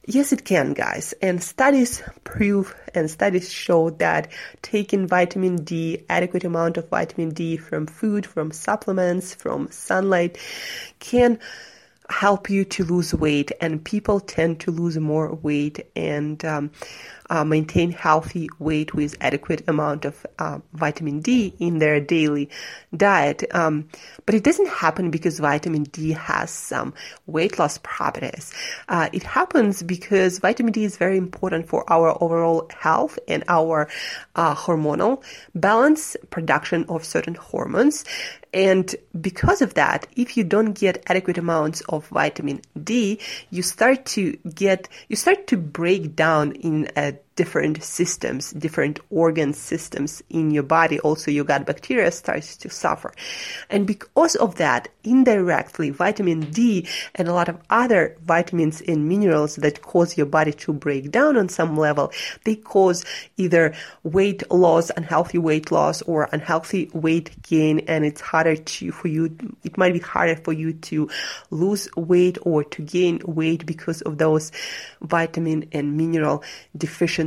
yes, 0.05 0.31
it 0.31 0.45
can, 0.45 0.73
guys. 0.73 1.13
And 1.21 1.43
studies 1.43 2.01
prove 2.23 2.75
and 2.93 3.09
studies 3.09 3.51
show 3.51 3.91
that 3.91 4.31
taking 4.61 5.07
vitamin 5.07 5.63
D, 5.63 6.03
adequate 6.09 6.43
amount 6.43 6.77
of 6.77 6.89
vitamin 6.89 7.29
D 7.29 7.57
from 7.57 7.87
food, 7.87 8.25
from 8.25 8.51
supplements, 8.51 9.35
from 9.35 9.69
sunlight 9.71 10.37
can 10.99 11.39
help 12.09 12.49
you 12.49 12.63
to 12.63 12.83
lose 12.83 13.13
weight 13.13 13.51
and 13.61 13.83
people 13.83 14.19
tend 14.19 14.59
to 14.59 14.71
lose 14.71 14.97
more 14.97 15.33
weight 15.33 15.87
and 15.95 16.43
um, 16.45 16.71
uh, 17.29 17.43
maintain 17.43 17.91
healthy 17.91 18.49
weight 18.59 18.93
with 18.93 19.15
adequate 19.21 19.63
amount 19.67 20.05
of 20.05 20.25
uh, 20.39 20.59
vitamin 20.73 21.21
D 21.21 21.53
in 21.59 21.79
their 21.79 21.99
daily 21.99 22.49
diet. 22.95 23.43
Um, 23.51 23.89
but 24.25 24.35
it 24.35 24.43
doesn't 24.43 24.67
happen 24.67 25.11
because 25.11 25.39
vitamin 25.39 25.83
D 25.83 26.11
has 26.11 26.51
some 26.51 26.93
weight 27.25 27.59
loss 27.59 27.77
properties. 27.79 28.53
Uh, 28.87 29.09
it 29.13 29.23
happens 29.23 29.83
because 29.83 30.39
vitamin 30.39 30.73
D 30.73 30.83
is 30.83 30.97
very 30.97 31.17
important 31.17 31.67
for 31.67 31.83
our 31.91 32.15
overall 32.21 32.69
health 32.77 33.19
and 33.27 33.43
our 33.47 33.87
uh, 34.35 34.55
hormonal 34.55 35.23
balance, 35.53 36.15
production 36.29 36.85
of 36.89 37.05
certain 37.05 37.35
hormones. 37.35 38.05
And 38.53 38.95
because 39.19 39.61
of 39.61 39.73
that, 39.73 40.07
if 40.15 40.37
you 40.37 40.45
don't 40.45 40.71
get 40.73 41.03
adequate 41.07 41.37
amounts 41.37 41.81
of 41.89 42.07
vitamin 42.07 42.61
D, 42.81 43.19
you 43.49 43.61
start 43.61 44.05
to 44.07 44.37
get, 44.55 44.87
you 45.09 45.17
start 45.17 45.47
to 45.47 45.57
break 45.57 46.15
down 46.15 46.53
in 46.53 46.87
a 46.95 47.15
different 47.35 47.83
systems, 47.83 48.51
different 48.51 48.99
organ 49.09 49.53
systems 49.53 50.23
in 50.29 50.51
your 50.51 50.63
body. 50.63 50.99
Also, 51.01 51.29
your 51.29 51.43
gut 51.43 51.65
bacteria 51.65 52.11
starts 52.11 52.55
to 52.57 52.69
suffer. 52.69 53.13
And 53.69 53.85
because 53.85 54.35
of 54.35 54.55
that, 54.55 54.87
indirectly, 55.03 55.89
vitamin 55.89 56.51
D 56.51 56.87
and 57.13 57.27
a 57.27 57.33
lot 57.33 57.49
of 57.49 57.59
other 57.69 58.15
vitamins 58.23 58.81
and 58.81 59.07
minerals 59.07 59.57
that 59.57 59.81
cause 59.81 60.17
your 60.17 60.25
body 60.25 60.53
to 60.53 60.73
break 60.73 61.11
down 61.11 61.35
on 61.35 61.49
some 61.49 61.77
level, 61.77 62.11
they 62.45 62.55
cause 62.55 63.03
either 63.37 63.75
weight 64.03 64.49
loss, 64.49 64.89
unhealthy 64.95 65.37
weight 65.37 65.71
loss, 65.71 66.01
or 66.03 66.29
unhealthy 66.31 66.89
weight 66.93 67.41
gain. 67.43 67.79
And 67.79 68.05
it's 68.05 68.21
harder 68.21 68.55
to, 68.55 68.91
for 68.91 69.09
you, 69.09 69.37
it 69.63 69.77
might 69.77 69.93
be 69.93 69.99
harder 69.99 70.37
for 70.37 70.53
you 70.53 70.73
to 70.73 71.09
lose 71.51 71.89
weight 71.97 72.37
or 72.43 72.63
to 72.63 72.81
gain 72.81 73.19
weight 73.25 73.65
because 73.65 74.01
of 74.03 74.17
those 74.17 74.51
vitamin 75.01 75.67
and 75.73 75.97
mineral 75.97 76.41
deficiencies 76.77 77.24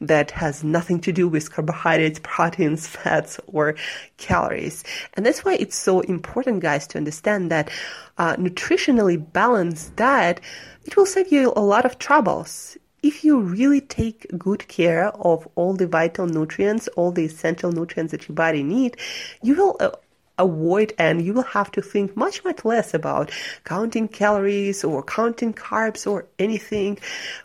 that 0.00 0.30
has 0.32 0.64
nothing 0.64 1.00
to 1.00 1.12
do 1.12 1.28
with 1.28 1.52
carbohydrates, 1.52 2.20
proteins, 2.22 2.86
fats, 2.86 3.40
or 3.46 3.74
calories. 4.16 4.84
And 5.14 5.24
that's 5.24 5.44
why 5.44 5.54
it's 5.54 5.76
so 5.76 6.00
important, 6.00 6.60
guys, 6.60 6.86
to 6.88 6.98
understand 6.98 7.50
that 7.50 7.70
uh, 8.18 8.36
nutritionally 8.36 9.32
balanced 9.32 9.96
diet, 9.96 10.40
it 10.84 10.96
will 10.96 11.06
save 11.06 11.32
you 11.32 11.52
a 11.56 11.60
lot 11.60 11.84
of 11.84 11.98
troubles 11.98 12.76
if 13.02 13.22
you 13.22 13.38
really 13.38 13.82
take 13.82 14.26
good 14.38 14.66
care 14.66 15.08
of 15.08 15.46
all 15.56 15.74
the 15.74 15.86
vital 15.86 16.26
nutrients, 16.26 16.88
all 16.96 17.12
the 17.12 17.26
essential 17.26 17.70
nutrients 17.70 18.12
that 18.12 18.26
your 18.26 18.34
body 18.34 18.62
need, 18.62 18.96
you 19.42 19.54
will 19.54 19.76
uh, 19.78 19.90
avoid 20.38 20.92
and 20.98 21.22
you 21.22 21.32
will 21.32 21.42
have 21.42 21.70
to 21.70 21.82
think 21.82 22.16
much 22.16 22.42
much 22.44 22.64
less 22.64 22.94
about 22.94 23.30
counting 23.64 24.08
calories 24.08 24.82
or 24.82 25.02
counting 25.02 25.52
carbs 25.52 26.10
or 26.10 26.26
anything 26.38 26.98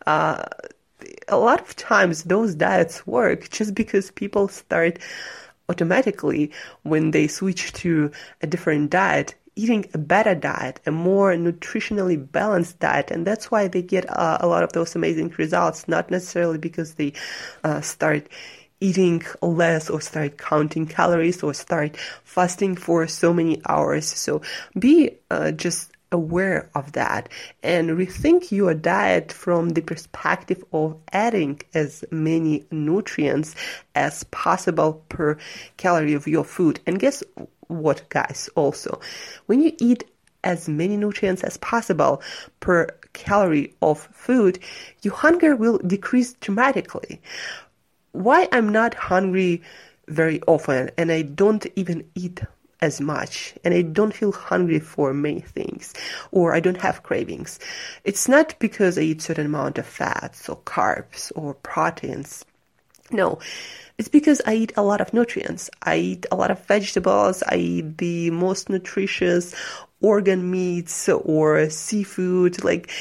uh, 0.07 0.43
a 1.27 1.37
lot 1.37 1.61
of 1.61 1.75
times 1.75 2.23
those 2.23 2.55
diets 2.55 3.05
work 3.07 3.49
just 3.49 3.75
because 3.75 4.11
people 4.11 4.47
start 4.47 4.99
automatically 5.69 6.51
when 6.83 7.11
they 7.11 7.27
switch 7.27 7.71
to 7.73 8.11
a 8.41 8.47
different 8.47 8.89
diet 8.89 9.35
eating 9.59 9.85
a 9.93 9.97
better 9.97 10.35
diet, 10.35 10.79
a 10.85 10.91
more 10.91 11.33
nutritionally 11.33 12.17
balanced 12.31 12.79
diet, 12.79 13.11
and 13.11 13.27
that's 13.27 13.51
why 13.51 13.67
they 13.67 13.81
get 13.81 14.09
uh, 14.09 14.37
a 14.39 14.47
lot 14.47 14.63
of 14.63 14.71
those 14.71 14.95
amazing 14.95 15.33
results. 15.37 15.85
Not 15.87 16.09
necessarily 16.09 16.57
because 16.57 16.93
they 16.93 17.11
uh, 17.65 17.81
start 17.81 18.29
eating 18.79 19.21
less 19.41 19.89
or 19.89 19.99
start 19.99 20.37
counting 20.37 20.87
calories 20.87 21.43
or 21.43 21.53
start 21.53 21.97
fasting 22.23 22.77
for 22.77 23.07
so 23.07 23.33
many 23.33 23.61
hours. 23.67 24.07
So 24.07 24.41
be 24.77 25.11
uh, 25.29 25.51
just 25.51 25.88
aware 26.11 26.69
of 26.75 26.93
that 26.93 27.29
and 27.63 27.91
rethink 27.91 28.51
your 28.51 28.73
diet 28.73 29.31
from 29.31 29.69
the 29.69 29.81
perspective 29.81 30.63
of 30.73 30.97
adding 31.11 31.59
as 31.73 32.03
many 32.11 32.65
nutrients 32.71 33.55
as 33.95 34.23
possible 34.25 35.03
per 35.09 35.37
calorie 35.77 36.13
of 36.13 36.27
your 36.27 36.43
food. 36.43 36.79
And 36.87 36.99
guess 36.99 37.23
what, 37.67 38.07
guys, 38.09 38.49
also, 38.55 38.99
when 39.45 39.61
you 39.61 39.71
eat 39.79 40.03
as 40.43 40.69
many 40.69 40.97
nutrients 40.97 41.43
as 41.43 41.57
possible 41.57 42.21
per 42.59 42.87
calorie 43.13 43.73
of 43.81 43.99
food, 44.11 44.59
your 45.01 45.13
hunger 45.13 45.55
will 45.55 45.77
decrease 45.79 46.33
dramatically. 46.33 47.21
Why 48.11 48.47
I'm 48.51 48.69
not 48.69 48.93
hungry 48.95 49.61
very 50.07 50.41
often 50.47 50.89
and 50.97 51.11
I 51.11 51.21
don't 51.21 51.65
even 51.75 52.09
eat 52.15 52.41
as 52.81 53.01
much 53.01 53.53
and 53.63 53.73
I 53.73 53.81
don't 53.81 54.13
feel 54.13 54.31
hungry 54.31 54.79
for 54.79 55.13
many 55.13 55.41
things 55.41 55.93
or 56.31 56.53
I 56.53 56.59
don't 56.59 56.81
have 56.81 57.03
cravings. 57.03 57.59
It's 58.03 58.27
not 58.27 58.55
because 58.59 58.97
I 58.97 59.01
eat 59.01 59.21
certain 59.21 59.45
amount 59.45 59.77
of 59.77 59.85
fats 59.85 60.47
or 60.47 60.57
carbs 60.57 61.31
or 61.35 61.53
proteins. 61.55 62.45
No, 63.11 63.39
it's 63.97 64.07
because 64.07 64.41
I 64.45 64.53
eat 64.53 64.73
a 64.77 64.83
lot 64.83 65.01
of 65.01 65.13
nutrients. 65.13 65.69
I 65.81 65.97
eat 65.97 66.25
a 66.31 66.35
lot 66.35 66.51
of 66.51 66.65
vegetables. 66.65 67.43
I 67.43 67.55
eat 67.55 67.97
the 67.97 68.29
most 68.29 68.69
nutritious 68.69 69.55
organ 70.01 70.49
meats 70.49 71.09
or 71.09 71.69
seafood. 71.69 72.63
Like, 72.63 72.91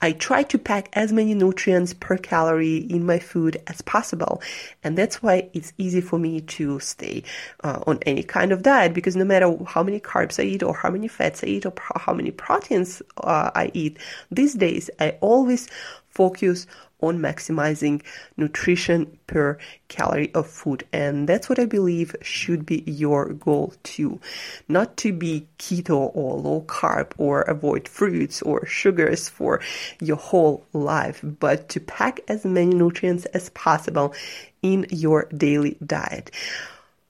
I 0.00 0.12
try 0.12 0.42
to 0.42 0.58
pack 0.58 0.88
as 0.94 1.12
many 1.12 1.32
nutrients 1.32 1.94
per 1.94 2.16
calorie 2.16 2.78
in 2.78 3.06
my 3.06 3.20
food 3.20 3.62
as 3.68 3.80
possible. 3.82 4.42
And 4.82 4.98
that's 4.98 5.22
why 5.22 5.48
it's 5.52 5.72
easy 5.78 6.00
for 6.00 6.18
me 6.18 6.40
to 6.40 6.80
stay 6.80 7.22
uh, 7.62 7.84
on 7.86 8.00
any 8.04 8.24
kind 8.24 8.50
of 8.50 8.62
diet 8.62 8.94
because 8.94 9.14
no 9.14 9.24
matter 9.24 9.56
how 9.64 9.84
many 9.84 10.00
carbs 10.00 10.40
I 10.40 10.46
eat 10.46 10.62
or 10.64 10.74
how 10.74 10.90
many 10.90 11.06
fats 11.06 11.44
I 11.44 11.46
eat 11.46 11.66
or 11.66 11.72
how 11.94 12.12
many 12.12 12.32
proteins 12.32 13.00
uh, 13.18 13.52
I 13.54 13.70
eat, 13.74 13.98
these 14.30 14.54
days 14.54 14.90
I 14.98 15.18
always 15.20 15.68
focus 16.12 16.66
on 17.00 17.18
maximizing 17.18 18.00
nutrition 18.36 19.18
per 19.26 19.58
calorie 19.88 20.32
of 20.34 20.46
food. 20.46 20.86
And 20.92 21.28
that's 21.28 21.48
what 21.48 21.58
I 21.58 21.66
believe 21.66 22.14
should 22.22 22.64
be 22.64 22.84
your 22.86 23.32
goal 23.32 23.74
too. 23.82 24.20
Not 24.68 24.96
to 24.98 25.12
be 25.12 25.48
keto 25.58 26.10
or 26.14 26.38
low 26.38 26.62
carb 26.62 27.12
or 27.18 27.42
avoid 27.42 27.88
fruits 27.88 28.40
or 28.42 28.64
sugars 28.66 29.28
for 29.28 29.60
your 30.00 30.16
whole 30.16 30.64
life, 30.72 31.20
but 31.22 31.68
to 31.70 31.80
pack 31.80 32.20
as 32.28 32.44
many 32.44 32.74
nutrients 32.74 33.24
as 33.26 33.50
possible 33.50 34.14
in 34.62 34.86
your 34.90 35.28
daily 35.36 35.76
diet. 35.84 36.30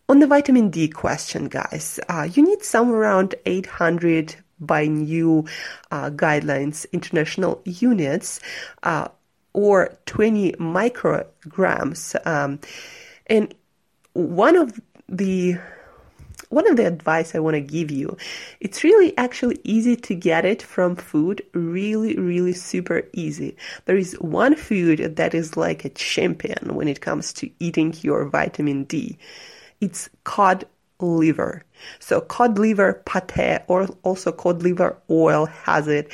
On 0.09 0.19
the 0.19 0.27
vitamin 0.27 0.71
D 0.71 0.89
question, 0.89 1.49
guys, 1.49 2.01
uh, 2.09 2.29
you 2.33 2.43
need 2.43 2.63
somewhere 2.63 3.01
around 3.01 3.35
800 3.47 4.37
by 4.67 4.87
new 4.87 5.45
uh, 5.91 6.11
guidelines, 6.11 6.87
international 6.93 7.61
units. 7.65 8.41
Uh, 8.83 9.09
or 9.55 9.93
20 10.07 10.53
micrograms. 10.53 12.15
Um, 12.27 12.59
and 13.27 13.55
one 14.15 14.57
of 14.57 14.81
the 15.09 15.59
one 16.49 16.69
of 16.69 16.77
the 16.77 16.87
advice 16.87 17.35
I 17.35 17.39
want 17.39 17.55
to 17.55 17.63
give 17.63 17.91
you, 17.91 18.15
it's 18.61 18.85
really 18.85 19.17
actually 19.17 19.59
easy 19.65 19.97
to 19.97 20.15
get 20.15 20.45
it 20.45 20.61
from 20.61 20.97
food, 20.97 21.43
really, 21.55 22.15
really 22.17 22.53
super 22.53 23.05
easy. 23.15 23.57
There 23.87 23.97
is 23.97 24.13
one 24.21 24.55
food 24.57 25.17
that 25.17 25.33
is 25.33 25.57
like 25.57 25.87
a 25.87 25.89
champion 25.89 26.75
when 26.75 26.89
it 26.89 27.01
comes 27.01 27.33
to 27.35 27.51
eating 27.59 27.95
your 28.03 28.27
vitamin 28.27 28.85
D. 28.85 29.17
It's 29.81 30.11
cod 30.25 30.67
liver. 31.03 31.65
So 31.99 32.21
cod 32.21 32.59
liver 32.59 33.03
pate 33.05 33.63
or 33.69 33.89
also 34.03 34.33
cod 34.33 34.63
liver 34.63 34.97
oil 35.11 35.47
has 35.47 35.89
it. 35.89 36.11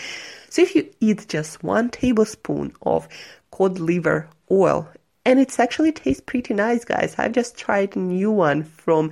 So 0.50 0.62
if 0.62 0.74
you 0.74 0.90
eat 1.00 1.28
just 1.28 1.62
one 1.62 1.90
tablespoon 1.90 2.72
of 2.82 3.08
cod 3.50 3.78
liver 3.78 4.28
oil, 4.50 4.88
and 5.24 5.38
it's 5.38 5.60
actually 5.60 5.92
tastes 5.92 6.22
pretty 6.24 6.54
nice, 6.54 6.86
guys. 6.86 7.14
I've 7.18 7.32
just 7.32 7.58
tried 7.58 7.94
a 7.96 7.98
new 7.98 8.30
one 8.30 8.62
from 8.64 9.10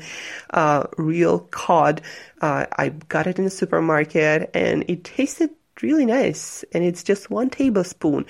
uh, 0.49 0.87
Real 0.97 1.40
Cod. 1.40 2.00
Uh, 2.40 2.64
I 2.78 2.88
got 2.88 3.26
it 3.26 3.38
in 3.38 3.45
the 3.45 3.50
supermarket, 3.50 4.50
and 4.54 4.85
it 4.88 5.04
tasted 5.04 5.50
really 5.83 6.06
nice 6.06 6.64
and 6.73 6.85
it's 6.85 7.02
just 7.02 7.30
one 7.30 7.50
tablespoon. 7.50 8.26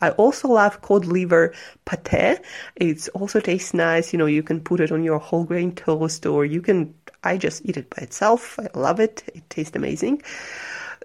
I 0.00 0.10
also 0.10 0.48
love 0.48 0.82
cod 0.82 1.04
liver 1.06 1.52
pate. 1.84 2.40
It 2.76 3.08
also 3.14 3.40
tastes 3.40 3.74
nice. 3.74 4.12
You 4.12 4.18
know 4.18 4.26
you 4.26 4.42
can 4.42 4.60
put 4.60 4.80
it 4.80 4.92
on 4.92 5.04
your 5.04 5.18
whole 5.18 5.44
grain 5.44 5.74
toast 5.74 6.26
or 6.26 6.44
you 6.44 6.60
can 6.62 6.94
i 7.22 7.36
just 7.36 7.64
eat 7.64 7.76
it 7.76 7.90
by 7.90 8.02
itself. 8.02 8.58
I 8.58 8.68
love 8.78 9.00
it. 9.00 9.24
It 9.34 9.48
tastes 9.50 9.76
amazing. 9.76 10.22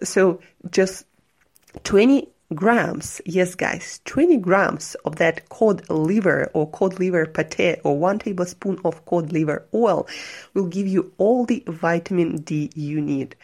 So 0.03 0.39
just 0.71 1.05
20 1.83 2.29
grams, 2.53 3.21
yes 3.25 3.55
guys, 3.55 4.01
20 4.05 4.37
grams 4.37 4.95
of 5.05 5.15
that 5.17 5.49
cod 5.49 5.89
liver 5.89 6.49
or 6.53 6.69
cod 6.69 6.99
liver 6.99 7.25
pate 7.25 7.79
or 7.83 7.97
one 7.97 8.19
tablespoon 8.19 8.79
of 8.85 9.03
cod 9.05 9.31
liver 9.31 9.65
oil 9.73 10.07
will 10.53 10.67
give 10.67 10.87
you 10.87 11.11
all 11.17 11.45
the 11.45 11.63
vitamin 11.67 12.37
D 12.37 12.69
you 12.75 13.01
need. 13.01 13.35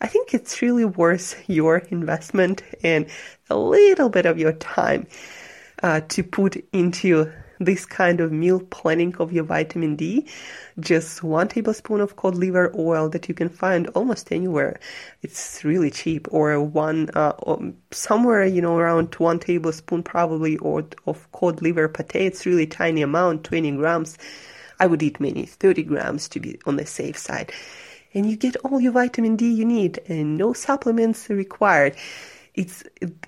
I 0.00 0.06
think 0.06 0.32
it's 0.32 0.62
really 0.62 0.84
worth 0.84 1.48
your 1.48 1.78
investment 1.90 2.62
and 2.84 3.06
a 3.50 3.56
little 3.56 4.08
bit 4.08 4.26
of 4.26 4.38
your 4.38 4.52
time 4.52 5.06
uh, 5.82 6.00
to 6.08 6.22
put 6.22 6.56
into 6.72 7.32
this 7.60 7.84
kind 7.84 8.20
of 8.20 8.30
meal 8.30 8.60
planning 8.60 9.14
of 9.16 9.32
your 9.32 9.44
vitamin 9.44 9.96
D, 9.96 10.26
just 10.78 11.22
one 11.22 11.48
tablespoon 11.48 12.00
of 12.00 12.16
cod 12.16 12.36
liver 12.36 12.72
oil 12.78 13.08
that 13.08 13.28
you 13.28 13.34
can 13.34 13.48
find 13.48 13.88
almost 13.88 14.30
anywhere. 14.32 14.78
It's 15.22 15.64
really 15.64 15.90
cheap, 15.90 16.28
or 16.30 16.60
one 16.60 17.10
uh, 17.14 17.32
somewhere 17.90 18.44
you 18.44 18.62
know 18.62 18.76
around 18.76 19.14
one 19.16 19.40
tablespoon 19.40 20.02
probably, 20.02 20.56
or 20.58 20.84
of 21.06 21.30
cod 21.32 21.60
liver 21.62 21.88
pate. 21.88 22.14
It's 22.14 22.46
really 22.46 22.66
tiny 22.66 23.02
amount, 23.02 23.44
20 23.44 23.72
grams. 23.72 24.18
I 24.80 24.86
would 24.86 25.02
eat 25.02 25.18
many, 25.18 25.46
30 25.46 25.82
grams 25.82 26.28
to 26.28 26.40
be 26.40 26.60
on 26.64 26.76
the 26.76 26.86
safe 26.86 27.18
side. 27.18 27.52
And 28.18 28.28
you 28.28 28.36
get 28.36 28.56
all 28.64 28.80
your 28.80 28.90
vitamin 28.90 29.36
D 29.36 29.48
you 29.48 29.64
need, 29.64 30.00
and 30.08 30.36
no 30.36 30.52
supplements 30.52 31.30
required. 31.30 31.94
It's 32.54 32.82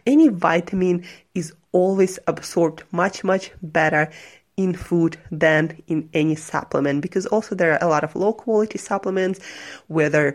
any 0.04 0.26
vitamin 0.26 1.06
is 1.32 1.52
always 1.70 2.18
absorbed 2.26 2.82
much 2.90 3.22
much 3.22 3.52
better 3.62 4.10
in 4.56 4.74
food 4.74 5.16
than 5.30 5.80
in 5.86 6.08
any 6.12 6.34
supplement 6.34 7.02
because 7.02 7.24
also 7.26 7.54
there 7.54 7.72
are 7.74 7.78
a 7.80 7.88
lot 7.88 8.02
of 8.02 8.16
low 8.16 8.32
quality 8.32 8.78
supplements 8.78 9.38
whether 9.86 10.34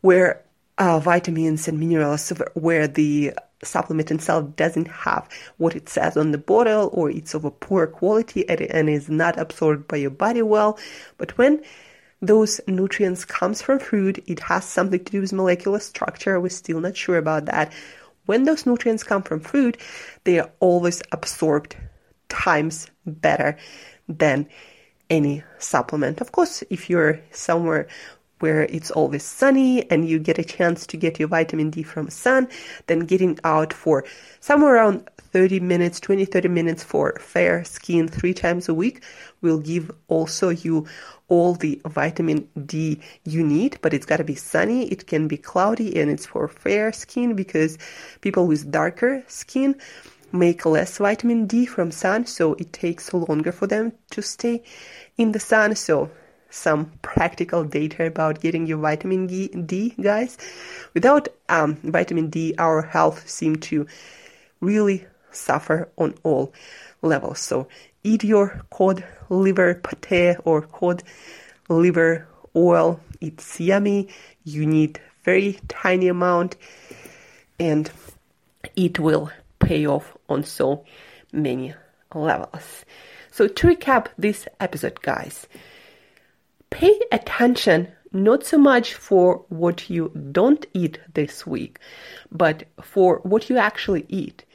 where 0.00 0.42
uh, 0.78 0.98
vitamins 0.98 1.68
and 1.68 1.78
minerals 1.78 2.32
where 2.54 2.88
the 2.88 3.32
supplement 3.62 4.10
itself 4.10 4.56
doesn't 4.56 4.88
have 4.88 5.28
what 5.58 5.76
it 5.76 5.88
says 5.88 6.16
on 6.16 6.32
the 6.32 6.38
bottle 6.38 6.90
or 6.92 7.08
it's 7.08 7.34
of 7.34 7.44
a 7.44 7.52
poor 7.52 7.86
quality 7.86 8.48
and 8.48 8.90
is 8.90 9.08
not 9.08 9.38
absorbed 9.38 9.86
by 9.86 9.96
your 9.96 10.10
body 10.10 10.42
well. 10.42 10.76
But 11.18 11.38
when 11.38 11.62
those 12.22 12.60
nutrients 12.66 13.24
comes 13.24 13.60
from 13.60 13.78
food 13.78 14.22
it 14.26 14.40
has 14.40 14.64
something 14.64 15.02
to 15.04 15.12
do 15.12 15.20
with 15.20 15.32
molecular 15.32 15.78
structure 15.78 16.40
we're 16.40 16.48
still 16.48 16.80
not 16.80 16.96
sure 16.96 17.18
about 17.18 17.44
that 17.46 17.72
when 18.26 18.42
those 18.42 18.66
nutrients 18.66 19.04
come 19.04 19.22
from 19.22 19.40
food, 19.40 19.78
they 20.24 20.38
are 20.40 20.50
always 20.60 21.02
absorbed 21.12 21.76
times 22.28 22.88
better 23.06 23.56
than 24.08 24.48
any 25.08 25.44
supplement. 25.58 26.20
Of 26.20 26.32
course, 26.32 26.62
if 26.68 26.90
you're 26.90 27.20
somewhere 27.30 27.86
where 28.40 28.64
it's 28.64 28.90
always 28.90 29.22
sunny 29.24 29.90
and 29.90 30.06
you 30.06 30.18
get 30.18 30.38
a 30.38 30.44
chance 30.44 30.86
to 30.88 30.96
get 30.96 31.18
your 31.18 31.28
vitamin 31.28 31.70
D 31.70 31.82
from 31.82 32.10
sun, 32.10 32.48
then 32.86 33.00
getting 33.00 33.38
out 33.44 33.72
for 33.72 34.04
somewhere 34.40 34.74
around 34.74 35.08
30 35.18 35.60
minutes, 35.60 36.00
20, 36.00 36.26
30 36.26 36.48
minutes 36.48 36.84
for 36.84 37.16
fair 37.18 37.64
skin 37.64 38.08
three 38.08 38.34
times 38.34 38.68
a 38.68 38.74
week 38.74 39.02
will 39.40 39.58
give 39.58 39.90
also 40.08 40.50
you 40.50 40.86
all 41.28 41.54
the 41.54 41.80
vitamin 41.84 42.48
D 42.66 43.00
you 43.24 43.44
need, 43.44 43.78
but 43.82 43.92
it's 43.92 44.06
got 44.06 44.18
to 44.18 44.24
be 44.24 44.34
sunny. 44.34 44.86
It 44.88 45.06
can 45.06 45.28
be 45.28 45.36
cloudy 45.36 46.00
and 46.00 46.10
it's 46.10 46.26
for 46.26 46.46
fair 46.48 46.92
skin 46.92 47.34
because 47.34 47.78
people 48.20 48.46
with 48.46 48.70
darker 48.70 49.24
skin 49.26 49.76
make 50.32 50.66
less 50.66 50.98
vitamin 50.98 51.46
D 51.46 51.66
from 51.66 51.90
sun, 51.90 52.26
so 52.26 52.54
it 52.54 52.72
takes 52.72 53.12
longer 53.12 53.52
for 53.52 53.66
them 53.66 53.92
to 54.10 54.22
stay 54.22 54.62
in 55.16 55.32
the 55.32 55.40
sun. 55.40 55.74
So 55.74 56.10
some 56.50 56.92
practical 57.02 57.64
data 57.64 58.06
about 58.06 58.40
getting 58.40 58.66
your 58.66 58.78
vitamin 58.78 59.26
D, 59.26 59.94
guys. 60.00 60.38
Without 60.94 61.28
um, 61.48 61.76
vitamin 61.76 62.30
D, 62.30 62.54
our 62.58 62.82
health 62.82 63.28
seems 63.28 63.66
to 63.68 63.86
really 64.60 65.06
suffer 65.30 65.90
on 65.98 66.14
all 66.22 66.52
levels. 67.02 67.40
So 67.40 67.68
eat 68.06 68.22
your 68.22 68.62
cod 68.70 69.04
liver 69.28 69.74
pate 69.74 70.36
or 70.44 70.62
cod 70.62 71.02
liver 71.68 72.28
oil. 72.54 73.00
It's 73.20 73.58
yummy. 73.60 74.08
You 74.44 74.64
need 74.64 75.00
very 75.24 75.58
tiny 75.68 76.08
amount 76.08 76.56
and 77.58 77.90
it 78.76 79.00
will 79.00 79.30
pay 79.58 79.86
off 79.86 80.16
on 80.28 80.44
so 80.44 80.84
many 81.32 81.74
levels. 82.14 82.84
So 83.32 83.48
to 83.48 83.66
recap 83.66 84.06
this 84.16 84.46
episode, 84.60 85.02
guys, 85.02 85.46
pay 86.70 86.98
attention 87.10 87.88
not 88.12 88.46
so 88.46 88.56
much 88.56 88.94
for 88.94 89.44
what 89.48 89.90
you 89.90 90.10
don't 90.32 90.64
eat 90.72 90.98
this 91.12 91.46
week, 91.46 91.78
but 92.30 92.64
for 92.80 93.18
what 93.24 93.50
you 93.50 93.58
actually 93.58 94.06
eat. 94.08 94.45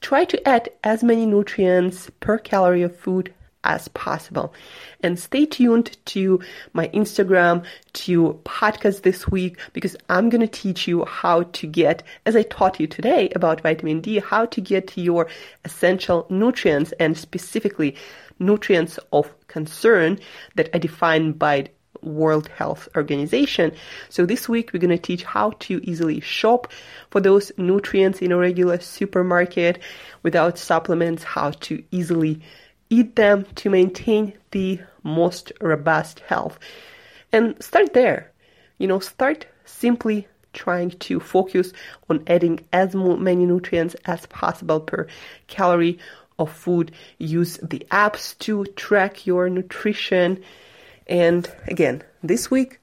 Try 0.00 0.24
to 0.26 0.48
add 0.48 0.68
as 0.82 1.02
many 1.02 1.26
nutrients 1.26 2.10
per 2.20 2.38
calorie 2.38 2.82
of 2.82 2.96
food 2.96 3.32
as 3.64 3.88
possible. 3.88 4.54
And 5.00 5.18
stay 5.18 5.46
tuned 5.46 5.96
to 6.06 6.40
my 6.72 6.88
Instagram, 6.88 7.64
to 7.94 8.38
podcast 8.44 9.02
this 9.02 9.26
week, 9.28 9.58
because 9.72 9.96
I'm 10.08 10.28
going 10.28 10.42
to 10.42 10.46
teach 10.46 10.86
you 10.86 11.04
how 11.06 11.44
to 11.44 11.66
get, 11.66 12.02
as 12.26 12.36
I 12.36 12.42
taught 12.42 12.78
you 12.78 12.86
today 12.86 13.30
about 13.34 13.62
vitamin 13.62 14.00
D, 14.00 14.18
how 14.18 14.46
to 14.46 14.60
get 14.60 14.96
your 14.96 15.28
essential 15.64 16.26
nutrients 16.28 16.92
and 17.00 17.16
specifically 17.16 17.96
nutrients 18.38 18.98
of 19.12 19.32
concern 19.48 20.18
that 20.56 20.74
are 20.74 20.80
defined 20.80 21.38
by 21.38 21.68
World 22.04 22.48
Health 22.48 22.88
Organization. 22.96 23.72
So 24.08 24.26
this 24.26 24.48
week 24.48 24.72
we're 24.72 24.80
going 24.80 24.90
to 24.90 24.98
teach 24.98 25.24
how 25.24 25.50
to 25.60 25.80
easily 25.88 26.20
shop 26.20 26.72
for 27.10 27.20
those 27.20 27.50
nutrients 27.56 28.20
in 28.20 28.32
a 28.32 28.36
regular 28.36 28.80
supermarket 28.80 29.80
without 30.22 30.58
supplements, 30.58 31.24
how 31.24 31.50
to 31.50 31.82
easily 31.90 32.40
eat 32.90 33.16
them 33.16 33.46
to 33.56 33.70
maintain 33.70 34.34
the 34.50 34.80
most 35.02 35.52
robust 35.60 36.20
health. 36.20 36.58
And 37.32 37.62
start 37.62 37.92
there. 37.94 38.30
You 38.78 38.86
know, 38.86 39.00
start 39.00 39.46
simply 39.64 40.28
trying 40.52 40.90
to 40.90 41.20
focus 41.20 41.72
on 42.08 42.22
adding 42.26 42.60
as 42.72 42.94
many 42.94 43.44
nutrients 43.44 43.94
as 44.04 44.26
possible 44.26 44.80
per 44.80 45.08
calorie 45.46 45.98
of 46.38 46.52
food. 46.52 46.92
Use 47.18 47.58
the 47.58 47.86
apps 47.90 48.38
to 48.38 48.64
track 48.76 49.26
your 49.26 49.48
nutrition 49.50 50.42
and 51.06 51.50
again, 51.66 52.02
this 52.22 52.50
week, 52.50 52.80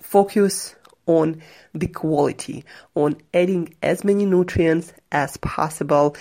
focus 0.00 0.74
on 1.06 1.42
the 1.74 1.88
quality, 1.88 2.64
on 2.94 3.16
adding 3.34 3.74
as 3.82 4.04
many 4.04 4.24
nutrients 4.26 4.92
as 5.10 5.36
possible 5.38 6.16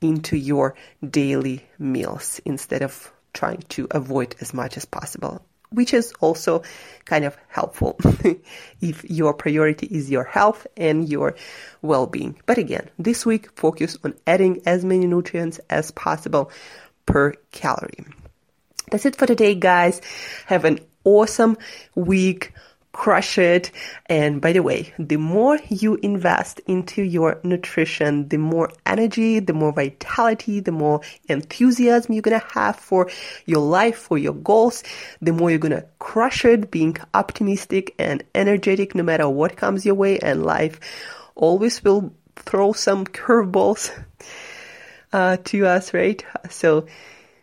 into 0.00 0.36
your 0.36 0.74
daily 1.08 1.64
meals 1.78 2.40
instead 2.44 2.82
of 2.82 3.12
trying 3.32 3.62
to 3.68 3.86
avoid 3.90 4.34
as 4.40 4.52
much 4.52 4.76
as 4.76 4.84
possible, 4.84 5.44
which 5.70 5.94
is 5.94 6.12
also 6.20 6.62
kind 7.04 7.24
of 7.24 7.36
helpful 7.48 7.98
if 8.80 9.04
your 9.08 9.32
priority 9.32 9.86
is 9.86 10.10
your 10.10 10.24
health 10.24 10.66
and 10.76 11.08
your 11.08 11.34
well-being. 11.80 12.36
But 12.46 12.58
again, 12.58 12.90
this 12.98 13.24
week 13.24 13.56
focus 13.58 13.96
on 14.04 14.14
adding 14.26 14.62
as 14.66 14.84
many 14.84 15.06
nutrients 15.06 15.60
as 15.70 15.90
possible 15.92 16.50
per 17.06 17.34
calorie. 17.52 18.04
That's 18.90 19.06
it 19.06 19.16
for 19.16 19.26
today, 19.26 19.54
guys. 19.54 20.02
Have 20.46 20.64
an 20.66 20.80
awesome 21.04 21.56
week 21.94 22.52
crush 22.92 23.38
it. 23.38 23.70
And 24.06 24.40
by 24.40 24.52
the 24.52 24.62
way, 24.62 24.92
the 24.98 25.16
more 25.16 25.58
you 25.68 25.96
invest 25.96 26.60
into 26.66 27.02
your 27.02 27.40
nutrition, 27.42 28.28
the 28.28 28.36
more 28.36 28.70
energy, 28.86 29.40
the 29.40 29.54
more 29.54 29.72
vitality, 29.72 30.60
the 30.60 30.72
more 30.72 31.00
enthusiasm 31.28 32.12
you're 32.12 32.22
going 32.22 32.38
to 32.38 32.46
have 32.54 32.76
for 32.76 33.10
your 33.46 33.60
life, 33.60 33.96
for 33.96 34.18
your 34.18 34.34
goals, 34.34 34.84
the 35.20 35.32
more 35.32 35.50
you're 35.50 35.58
going 35.58 35.72
to 35.72 35.86
crush 35.98 36.44
it, 36.44 36.70
being 36.70 36.96
optimistic 37.14 37.94
and 37.98 38.22
energetic 38.34 38.94
no 38.94 39.02
matter 39.02 39.28
what 39.28 39.56
comes 39.56 39.84
your 39.84 39.94
way. 39.94 40.18
And 40.18 40.44
life 40.44 40.78
always 41.34 41.82
will 41.82 42.12
throw 42.36 42.72
some 42.72 43.06
curveballs 43.06 43.90
uh, 45.12 45.38
to 45.44 45.66
us, 45.66 45.94
right? 45.94 46.24
So 46.50 46.86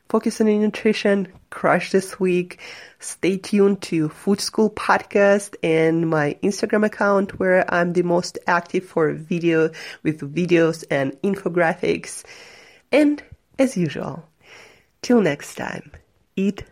focus 0.10 0.42
on 0.42 0.48
nutrition, 0.48 1.28
crush 1.52 1.92
this 1.92 2.20
week. 2.20 2.60
Stay 3.00 3.38
tuned 3.38 3.82
to 3.84 4.10
Food 4.10 4.42
School 4.42 4.70
podcast 4.72 5.56
and 5.64 6.10
my 6.10 6.36
Instagram 6.44 6.86
account 6.86 7.40
where 7.40 7.72
I'm 7.72 7.94
the 7.94 8.02
most 8.02 8.40
active 8.48 8.84
for 8.84 9.14
video 9.14 9.70
with 10.04 10.20
videos 10.36 10.84
and 10.90 11.14
infographics. 11.22 12.26
And 12.92 13.22
as 13.60 13.78
usual, 13.78 14.28
till 15.04 15.22
next 15.22 15.56
time, 15.56 15.92
eat 16.36 16.64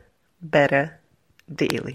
better 0.41 1.00
daily. 1.54 1.93